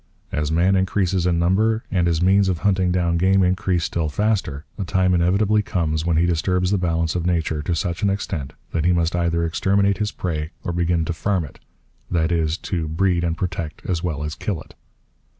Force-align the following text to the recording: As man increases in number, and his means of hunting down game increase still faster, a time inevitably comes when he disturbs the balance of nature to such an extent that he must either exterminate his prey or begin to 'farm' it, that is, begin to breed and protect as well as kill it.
As 0.31 0.51
man 0.51 0.75
increases 0.75 1.27
in 1.27 1.37
number, 1.37 1.83
and 1.91 2.07
his 2.07 2.23
means 2.23 2.49
of 2.49 2.57
hunting 2.65 2.91
down 2.91 3.17
game 3.17 3.43
increase 3.43 3.83
still 3.83 4.09
faster, 4.09 4.65
a 4.79 4.83
time 4.83 5.13
inevitably 5.13 5.61
comes 5.61 6.07
when 6.07 6.17
he 6.17 6.25
disturbs 6.25 6.71
the 6.71 6.79
balance 6.79 7.13
of 7.13 7.27
nature 7.27 7.61
to 7.61 7.75
such 7.75 8.01
an 8.01 8.09
extent 8.09 8.53
that 8.71 8.83
he 8.83 8.93
must 8.93 9.15
either 9.15 9.45
exterminate 9.45 9.99
his 9.99 10.11
prey 10.11 10.49
or 10.63 10.71
begin 10.73 11.05
to 11.05 11.13
'farm' 11.13 11.45
it, 11.45 11.59
that 12.09 12.31
is, 12.31 12.57
begin 12.57 12.79
to 12.79 12.87
breed 12.87 13.23
and 13.23 13.37
protect 13.37 13.85
as 13.85 14.01
well 14.03 14.23
as 14.23 14.33
kill 14.33 14.59
it. 14.61 14.73